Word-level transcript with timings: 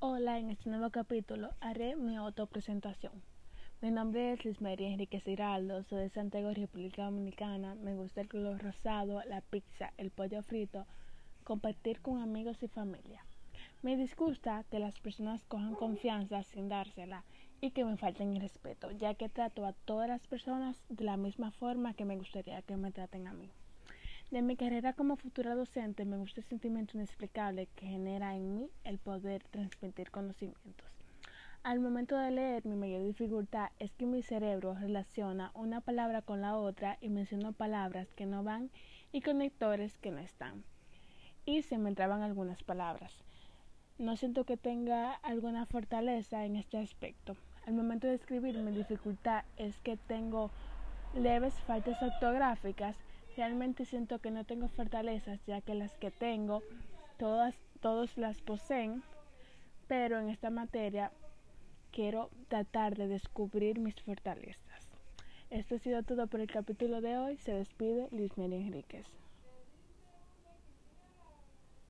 Hola, 0.00 0.38
en 0.38 0.50
este 0.50 0.70
nuevo 0.70 0.90
capítulo 0.90 1.50
haré 1.58 1.96
mi 1.96 2.14
autopresentación. 2.14 3.20
Mi 3.80 3.90
nombre 3.90 4.32
es 4.32 4.44
Luis 4.44 4.60
María 4.60 4.90
Enrique 4.90 5.18
Giraldo, 5.18 5.82
soy 5.82 6.02
de 6.02 6.08
Santiago, 6.08 6.54
República 6.54 7.02
Dominicana. 7.02 7.74
Me 7.74 7.96
gusta 7.96 8.20
el 8.20 8.28
color 8.28 8.62
rosado, 8.62 9.20
la 9.24 9.40
pizza, 9.40 9.92
el 9.96 10.12
pollo 10.12 10.44
frito, 10.44 10.86
compartir 11.42 12.00
con 12.00 12.22
amigos 12.22 12.62
y 12.62 12.68
familia. 12.68 13.24
Me 13.82 13.96
disgusta 13.96 14.64
que 14.70 14.78
las 14.78 15.00
personas 15.00 15.44
cojan 15.46 15.74
confianza 15.74 16.44
sin 16.44 16.68
dársela 16.68 17.24
y 17.60 17.72
que 17.72 17.84
me 17.84 17.96
falten 17.96 18.34
el 18.34 18.40
respeto, 18.40 18.92
ya 18.92 19.14
que 19.14 19.28
trato 19.28 19.66
a 19.66 19.72
todas 19.72 20.08
las 20.08 20.24
personas 20.28 20.80
de 20.88 21.02
la 21.02 21.16
misma 21.16 21.50
forma 21.50 21.94
que 21.94 22.04
me 22.04 22.16
gustaría 22.16 22.62
que 22.62 22.76
me 22.76 22.92
traten 22.92 23.26
a 23.26 23.32
mí. 23.32 23.50
De 24.30 24.42
mi 24.42 24.56
carrera 24.56 24.92
como 24.92 25.16
futura 25.16 25.54
docente 25.54 26.04
me 26.04 26.18
gusta 26.18 26.42
el 26.42 26.46
sentimiento 26.46 26.98
inexplicable 26.98 27.66
que 27.74 27.86
genera 27.86 28.36
en 28.36 28.54
mí 28.54 28.70
el 28.84 28.97
poder 29.08 29.42
transmitir 29.44 30.10
conocimientos. 30.10 30.86
Al 31.62 31.80
momento 31.80 32.18
de 32.18 32.30
leer, 32.30 32.66
mi 32.66 32.76
mayor 32.76 33.02
dificultad 33.02 33.70
es 33.78 33.90
que 33.94 34.04
mi 34.04 34.20
cerebro 34.22 34.74
relaciona 34.74 35.50
una 35.54 35.80
palabra 35.80 36.20
con 36.20 36.42
la 36.42 36.58
otra 36.58 36.98
y 37.00 37.08
menciono 37.08 37.54
palabras 37.54 38.12
que 38.12 38.26
no 38.26 38.44
van 38.44 38.68
y 39.10 39.22
conectores 39.22 39.96
que 39.96 40.10
no 40.10 40.18
están. 40.18 40.62
Y 41.46 41.62
se 41.62 41.78
me 41.78 41.88
entraban 41.88 42.20
algunas 42.20 42.62
palabras. 42.62 43.24
No 43.96 44.14
siento 44.18 44.44
que 44.44 44.58
tenga 44.58 45.14
alguna 45.14 45.64
fortaleza 45.64 46.44
en 46.44 46.56
este 46.56 46.76
aspecto. 46.76 47.34
Al 47.66 47.72
momento 47.72 48.06
de 48.08 48.14
escribir, 48.14 48.58
mi 48.58 48.72
dificultad 48.72 49.46
es 49.56 49.80
que 49.80 49.96
tengo 49.96 50.50
leves 51.14 51.54
faltas 51.62 52.02
ortográficas 52.02 52.94
Realmente 53.38 53.84
siento 53.84 54.18
que 54.18 54.32
no 54.32 54.42
tengo 54.42 54.66
fortalezas, 54.66 55.38
ya 55.46 55.60
que 55.60 55.72
las 55.72 55.96
que 55.98 56.10
tengo, 56.10 56.60
todas, 57.18 57.54
todos 57.80 58.16
las 58.16 58.40
poseen, 58.40 59.02
pero 59.86 60.18
en 60.18 60.28
esta 60.28 60.50
materia 60.50 61.10
quiero 61.90 62.30
tratar 62.48 62.96
de 62.96 63.08
descubrir 63.08 63.78
mis 63.78 64.00
fortalezas. 64.02 64.88
Esto 65.50 65.76
ha 65.76 65.78
sido 65.78 66.02
todo 66.02 66.26
por 66.26 66.40
el 66.40 66.50
capítulo 66.50 67.00
de 67.00 67.16
hoy. 67.16 67.38
Se 67.38 67.52
despide 67.52 68.08
Luis 68.10 68.36
María 68.36 68.58
Enríquez. 68.58 69.06